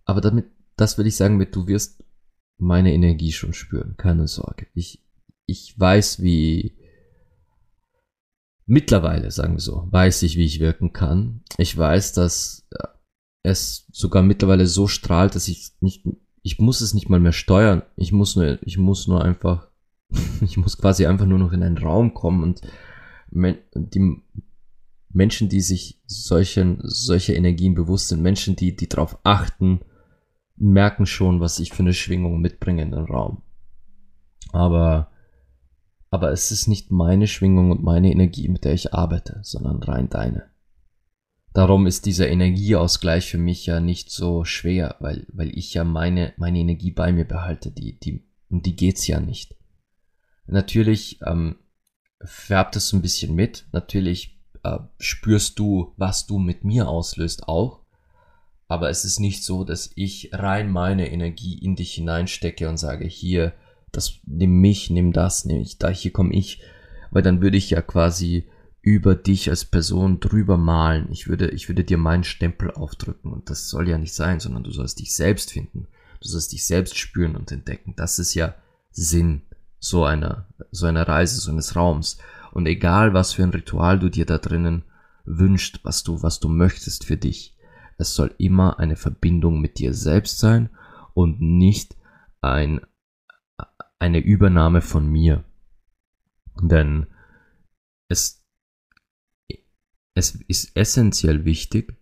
[0.09, 2.03] Aber damit, das will ich sagen mit, du wirst
[2.57, 4.67] meine Energie schon spüren, keine Sorge.
[4.75, 5.05] Ich,
[5.45, 6.79] ich weiß, wie,
[8.65, 11.43] mittlerweile, sagen wir so, weiß ich, wie ich wirken kann.
[11.59, 12.89] Ich weiß, dass äh,
[13.43, 16.07] es sogar mittlerweile so strahlt, dass ich nicht,
[16.43, 17.83] ich muss es nicht mal mehr steuern.
[17.97, 19.69] Ich muss nur, ich muss nur einfach,
[20.41, 22.63] ich muss quasi einfach nur noch in einen Raum kommen und
[23.31, 24.23] die
[25.11, 29.81] Menschen, die sich solchen, solche Energien bewusst sind, Menschen, die, die darauf achten,
[30.61, 33.43] merken schon, was ich für eine Schwingung mitbringe in den Raum.
[34.53, 35.11] Aber,
[36.11, 40.09] aber es ist nicht meine Schwingung und meine Energie, mit der ich arbeite, sondern rein
[40.09, 40.51] deine.
[41.55, 46.35] Darum ist dieser Energieausgleich für mich ja nicht so schwer, weil, weil ich ja meine,
[46.37, 49.57] meine Energie bei mir behalte, die, die, um die geht's ja nicht.
[50.47, 51.57] Natürlich ähm,
[52.25, 53.67] färbt es ein bisschen mit.
[53.73, 57.78] Natürlich äh, spürst du, was du mit mir auslöst, auch.
[58.69, 63.07] Aber es ist nicht so, dass ich rein meine Energie in dich hineinstecke und sage,
[63.07, 63.55] hier,
[63.93, 66.61] das, nimm mich, nimm das, nimm ich, da, hier komme ich.
[67.11, 68.47] Weil dann würde ich ja quasi
[68.83, 71.09] über dich als Person drüber malen.
[71.11, 74.65] Ich würde, ich würde dir meinen Stempel aufdrücken und das soll ja nicht sein, sondern
[74.65, 75.89] du sollst dich selbst finden.
[76.21, 77.95] Du sollst dich selbst spüren und entdecken.
[77.97, 78.55] Das ist ja
[78.91, 79.43] Sinn
[79.81, 82.19] so einer, so einer Reise, so eines Raums.
[82.53, 84.85] Und egal was für ein Ritual du dir da drinnen
[85.25, 87.55] wünscht, was du, was du möchtest für dich,
[87.99, 90.71] es soll immer eine Verbindung mit dir selbst sein
[91.15, 91.97] und nicht
[92.41, 92.81] ein,
[93.99, 95.45] eine Übernahme von mir.
[96.61, 97.07] Denn
[98.09, 98.45] es,
[100.15, 101.97] es ist essentiell wichtig,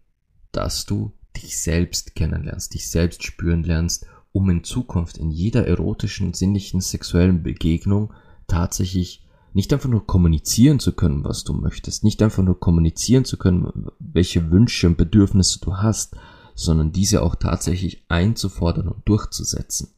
[0.53, 6.35] dass du dich selbst kennenlernst, dich selbst spüren lernst, um in Zukunft in jeder erotischen,
[6.35, 8.13] sinnlichen, sexuellen Begegnung
[8.47, 9.26] tatsächlich
[9.57, 13.87] nicht einfach nur kommunizieren zu können, was du möchtest, nicht einfach nur kommunizieren zu können,
[13.99, 16.15] welche Wünsche und Bedürfnisse du hast,
[16.55, 19.95] sondern diese auch tatsächlich einzufordern und durchzusetzen.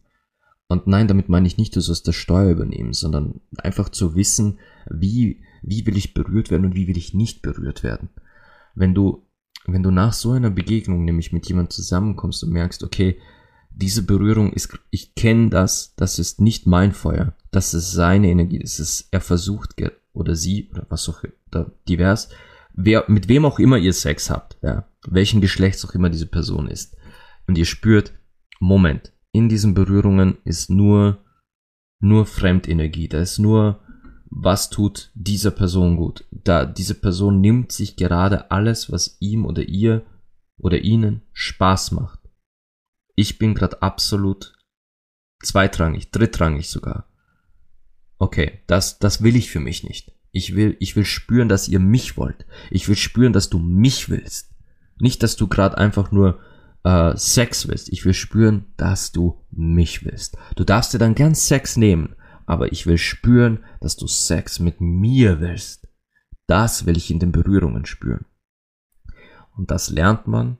[0.68, 4.60] Und nein, damit meine ich nicht, du sollst das Steuer übernehmen, sondern einfach zu wissen,
[4.88, 8.10] wie, wie will ich berührt werden und wie will ich nicht berührt werden.
[8.76, 9.26] Wenn du,
[9.66, 13.18] wenn du nach so einer Begegnung nämlich mit jemandem zusammenkommst und merkst, okay,
[13.80, 18.58] diese Berührung ist, ich kenne das, das ist nicht mein Feuer, das ist seine Energie,
[18.58, 19.76] das ist, er versucht,
[20.12, 22.28] oder sie, oder was auch immer, divers,
[22.74, 26.66] wer, mit wem auch immer ihr Sex habt, ja, welchen Geschlechts auch immer diese Person
[26.66, 26.96] ist.
[27.46, 28.12] Und ihr spürt,
[28.58, 31.24] Moment, in diesen Berührungen ist nur,
[32.00, 33.80] nur Fremdenergie, da ist nur,
[34.28, 36.24] was tut dieser Person gut.
[36.32, 40.04] Da, diese Person nimmt sich gerade alles, was ihm oder ihr
[40.58, 42.17] oder ihnen Spaß macht
[43.18, 44.54] ich bin gerade absolut
[45.42, 47.09] zweitrangig, drittrangig sogar.
[48.16, 50.12] Okay, das, das will ich für mich nicht.
[50.31, 52.46] Ich will, ich will spüren, dass ihr mich wollt.
[52.70, 54.52] Ich will spüren, dass du mich willst.
[55.00, 56.38] Nicht, dass du gerade einfach nur
[56.85, 57.88] äh, Sex willst.
[57.88, 60.37] Ich will spüren, dass du mich willst.
[60.54, 62.14] Du darfst dir dann gern Sex nehmen,
[62.46, 65.88] aber ich will spüren, dass du Sex mit mir willst.
[66.46, 68.26] Das will ich in den Berührungen spüren.
[69.57, 70.59] Und das lernt man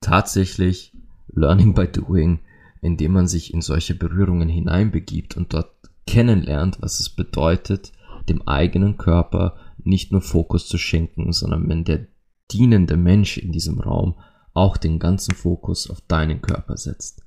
[0.00, 0.91] tatsächlich
[1.32, 2.40] Learning by Doing,
[2.80, 5.72] indem man sich in solche Berührungen hineinbegibt und dort
[6.06, 7.92] kennenlernt, was es bedeutet,
[8.28, 12.06] dem eigenen Körper nicht nur Fokus zu schenken, sondern wenn der
[12.50, 14.16] dienende Mensch in diesem Raum
[14.54, 17.22] auch den ganzen Fokus auf deinen Körper setzt.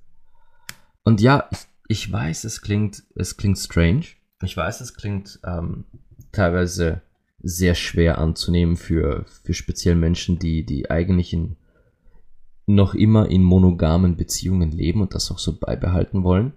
[1.04, 4.06] Und ja, ich, ich weiß, es klingt, es klingt strange.
[4.44, 5.86] Ich weiß, es klingt ähm,
[6.32, 7.02] teilweise
[7.42, 11.58] sehr schwer anzunehmen für, für speziell Menschen, die, die eigentlich in
[12.66, 16.54] noch immer in monogamen Beziehungen leben und das auch so beibehalten wollen.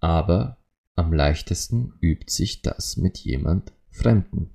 [0.00, 0.58] Aber
[0.96, 4.50] am leichtesten übt sich das mit jemand Fremden.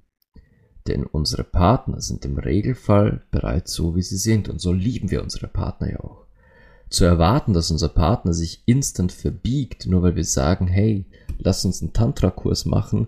[0.88, 4.50] Denn unsere Partner sind im Regelfall bereits so, wie sie sind.
[4.50, 6.26] Und so lieben wir unsere Partner ja auch.
[6.90, 11.06] Zu erwarten, dass unser Partner sich instant verbiegt, nur weil wir sagen, hey,
[11.38, 13.08] lass uns einen Tantra-Kurs machen.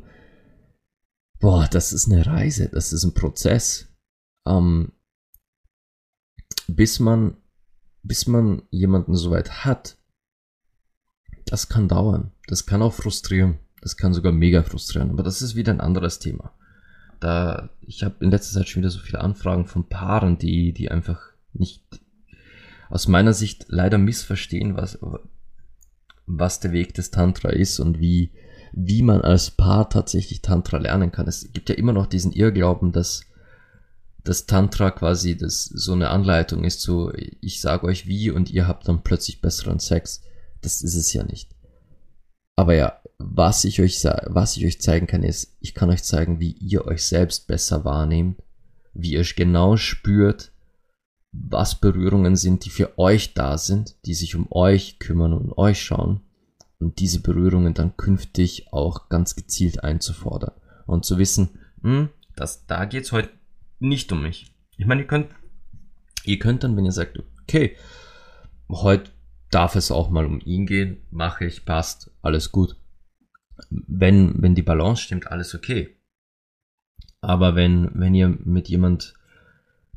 [1.39, 3.87] Boah, das ist eine Reise, das ist ein Prozess.
[4.45, 4.91] Ähm,
[6.75, 7.37] bis man,
[8.03, 9.97] bis man jemanden soweit hat,
[11.45, 12.31] das kann dauern.
[12.47, 13.59] Das kann auch frustrieren.
[13.81, 15.09] Das kann sogar mega frustrieren.
[15.09, 16.53] Aber das ist wieder ein anderes Thema.
[17.19, 20.91] Da, ich habe in letzter Zeit schon wieder so viele Anfragen von Paaren, die, die
[20.91, 21.19] einfach
[21.53, 21.83] nicht
[22.89, 24.99] aus meiner Sicht leider missverstehen, was,
[26.25, 28.31] was der Weg des Tantra ist und wie,
[28.71, 31.27] wie man als Paar tatsächlich Tantra lernen kann.
[31.27, 33.28] Es gibt ja immer noch diesen Irrglauben, dass
[34.29, 37.11] das Tantra quasi das so eine Anleitung ist, so
[37.41, 40.21] ich sage euch wie und ihr habt dann plötzlich besseren Sex.
[40.61, 41.55] Das ist es ja nicht.
[42.55, 46.39] Aber ja, was ich euch was ich euch zeigen kann ist, ich kann euch zeigen,
[46.39, 48.39] wie ihr euch selbst besser wahrnehmt,
[48.93, 50.51] wie ihr genau spürt,
[51.31, 55.81] was Berührungen sind, die für euch da sind, die sich um euch kümmern und euch
[55.81, 56.21] schauen
[56.77, 60.53] und diese Berührungen dann künftig auch ganz gezielt einzufordern
[60.85, 61.49] und zu wissen,
[61.81, 63.38] hm, das, da geht's heute
[63.79, 64.53] nicht um mich.
[64.77, 65.29] Ich meine, ihr könnt,
[66.23, 67.75] ihr könnt dann, wenn ihr sagt, okay,
[68.69, 69.11] heute
[69.51, 72.75] darf es auch mal um ihn gehen, mache ich, passt, alles gut.
[73.69, 75.97] Wenn, wenn die Balance stimmt, alles okay.
[77.21, 79.15] Aber wenn, wenn ihr mit jemand,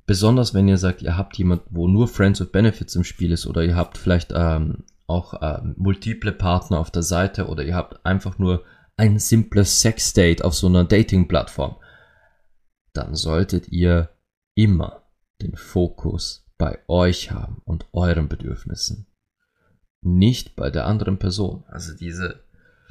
[0.06, 3.46] besonders wenn ihr sagt, ihr habt jemand, wo nur Friends with Benefits im Spiel ist,
[3.46, 8.04] oder ihr habt vielleicht ähm, auch ähm, multiple Partner auf der Seite, oder ihr habt
[8.04, 8.64] einfach nur
[8.96, 11.76] ein simples Sex-Date auf so einer Dating-Plattform,
[12.92, 14.10] dann solltet ihr
[14.54, 15.02] immer
[15.40, 19.06] den Fokus bei euch haben und euren Bedürfnissen.
[20.00, 21.64] Nicht bei der anderen Person.
[21.68, 22.44] Also diese,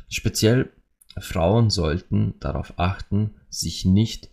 [0.10, 0.72] speziell
[1.18, 4.30] Frauen sollten darauf achten, sich nicht,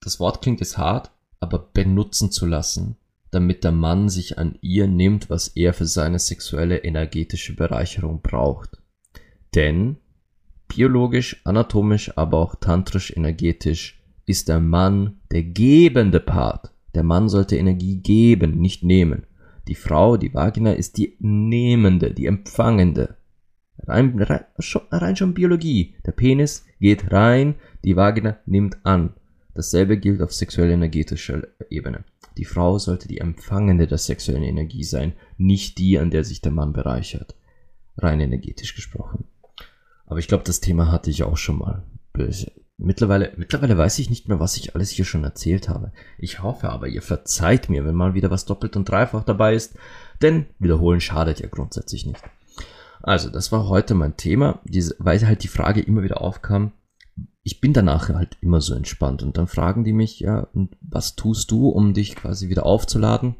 [0.00, 1.10] das Wort klingt jetzt hart,
[1.40, 2.96] aber benutzen zu lassen,
[3.30, 8.78] damit der Mann sich an ihr nimmt, was er für seine sexuelle energetische Bereicherung braucht.
[9.54, 9.96] Denn
[10.68, 13.97] biologisch, anatomisch, aber auch tantrisch energetisch
[14.28, 16.72] ist der Mann der gebende Part.
[16.94, 19.26] Der Mann sollte Energie geben, nicht nehmen.
[19.68, 23.16] Die Frau, die Vagina, ist die nehmende, die empfangende.
[23.86, 25.94] Rein, rein, schon, rein schon Biologie.
[26.04, 29.14] Der Penis geht rein, die Vagina nimmt an.
[29.54, 32.04] Dasselbe gilt auf sexuell-energetischer Ebene.
[32.36, 36.52] Die Frau sollte die Empfangende der sexuellen Energie sein, nicht die, an der sich der
[36.52, 37.34] Mann bereichert.
[37.96, 39.24] Rein energetisch gesprochen.
[40.06, 41.82] Aber ich glaube, das Thema hatte ich auch schon mal.
[42.80, 45.92] Mittlerweile, mittlerweile weiß ich nicht mehr, was ich alles hier schon erzählt habe.
[46.16, 49.76] Ich hoffe aber, ihr verzeiht mir, wenn mal wieder was doppelt und dreifach dabei ist,
[50.22, 52.22] denn wiederholen schadet ja grundsätzlich nicht.
[53.02, 56.70] Also, das war heute mein Thema, diese, weil halt die Frage immer wieder aufkam.
[57.42, 60.46] Ich bin danach halt immer so entspannt und dann fragen die mich, ja,
[60.80, 63.34] was tust du, um dich quasi wieder aufzuladen?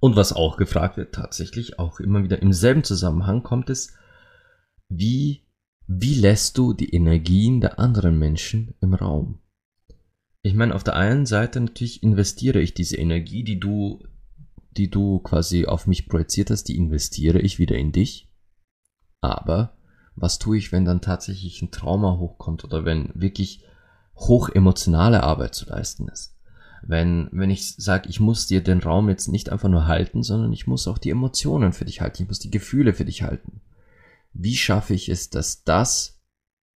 [0.00, 3.94] Und was auch gefragt wird, tatsächlich auch immer wieder im selben Zusammenhang kommt es,
[4.90, 5.45] wie,
[5.86, 9.38] wie lässt du die Energien der anderen Menschen im Raum?
[10.42, 14.00] Ich meine, auf der einen Seite natürlich investiere ich diese Energie, die du
[14.76, 18.30] die du quasi auf mich projiziert hast, die investiere ich wieder in dich.
[19.20, 19.76] Aber
[20.14, 23.64] was tue ich, wenn dann tatsächlich ein Trauma hochkommt oder wenn wirklich
[24.14, 26.36] hoch emotionale Arbeit zu leisten ist?
[26.82, 30.52] Wenn, wenn ich sage, ich muss dir den Raum jetzt nicht einfach nur halten, sondern
[30.52, 33.60] ich muss auch die Emotionen für dich halten, ich muss die Gefühle für dich halten.
[34.38, 36.20] Wie schaffe ich es, dass das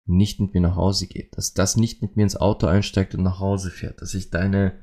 [0.07, 3.23] nicht mit mir nach Hause geht, dass das nicht mit mir ins Auto einsteigt und
[3.23, 4.79] nach Hause fährt, dass ich deine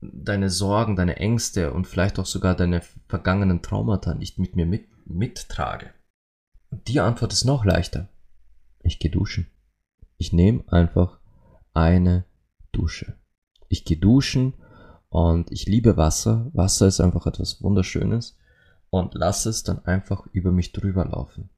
[0.00, 4.88] deine Sorgen, deine Ängste und vielleicht auch sogar deine vergangenen Traumata nicht mit mir mit,
[5.06, 5.92] mittrage?
[6.72, 8.08] die Antwort ist noch leichter.
[8.82, 9.46] Ich gehe duschen.
[10.16, 11.18] Ich nehme einfach
[11.74, 12.24] eine
[12.72, 13.14] Dusche.
[13.68, 14.54] Ich gehe duschen
[15.08, 16.50] und ich liebe Wasser.
[16.54, 18.38] Wasser ist einfach etwas Wunderschönes
[18.90, 21.50] und lasse es dann einfach über mich drüber laufen.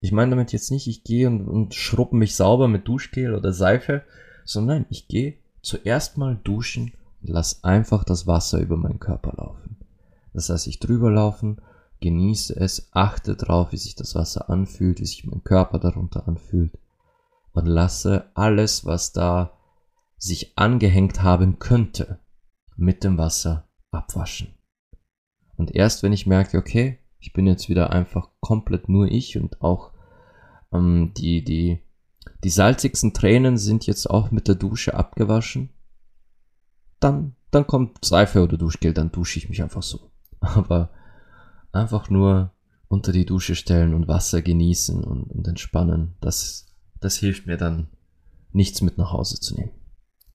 [0.00, 3.52] Ich meine damit jetzt nicht, ich gehe und, und schrubbe mich sauber mit Duschgel oder
[3.52, 4.04] Seife,
[4.44, 9.76] sondern ich gehe zuerst mal duschen lass einfach das Wasser über meinen Körper laufen.
[10.32, 11.60] Das heißt, ich drüber laufen,
[12.00, 16.78] genieße es, achte drauf, wie sich das Wasser anfühlt, wie sich mein Körper darunter anfühlt
[17.52, 19.58] und lasse alles, was da
[20.16, 22.20] sich angehängt haben könnte,
[22.76, 24.54] mit dem Wasser abwaschen.
[25.56, 29.60] Und erst wenn ich merke, okay, ich bin jetzt wieder einfach komplett nur ich und
[29.62, 29.92] auch
[30.72, 31.80] ähm, die, die,
[32.44, 35.70] die salzigsten Tränen sind jetzt auch mit der Dusche abgewaschen,
[37.00, 40.10] dann, dann kommt Seife oder Duschgel, dann dusche ich mich einfach so.
[40.40, 40.90] Aber
[41.72, 42.52] einfach nur
[42.88, 46.66] unter die Dusche stellen und Wasser genießen und, und entspannen, das,
[47.00, 47.88] das hilft mir dann,
[48.52, 49.72] nichts mit nach Hause zu nehmen.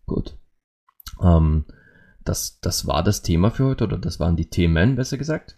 [0.05, 0.37] Gut.
[1.21, 1.65] Ähm,
[2.23, 5.57] das, das war das Thema für heute, oder das waren die Themen, besser gesagt.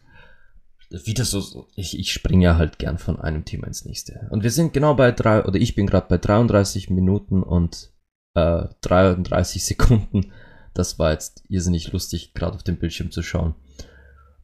[0.90, 4.28] Wieder so, ich, ich springe ja halt gern von einem Thema ins nächste.
[4.32, 7.92] Und wir sind genau bei drei, oder ich bin gerade bei 33 Minuten und
[8.34, 10.32] äh, 33 Sekunden
[10.76, 13.56] das war jetzt irrsinnig lustig, gerade auf dem Bildschirm zu schauen.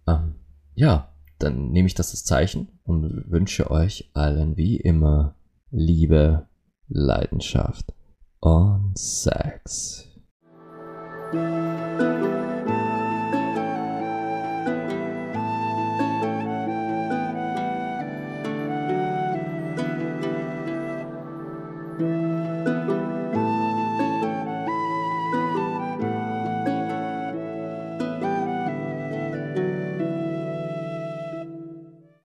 [0.08, 0.36] Ähm,
[0.74, 5.36] ja, dann nehme ich das als Zeichen und wünsche euch allen wie immer
[5.70, 6.48] Liebe,
[6.88, 7.94] Leidenschaft
[8.40, 10.08] und Sex.